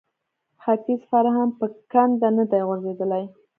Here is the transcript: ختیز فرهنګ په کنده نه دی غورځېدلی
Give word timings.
ختیز 0.63 0.99
فرهنګ 1.09 1.51
په 1.59 1.65
کنده 1.91 2.29
نه 2.37 2.43
دی 2.51 2.61
غورځېدلی 2.67 3.23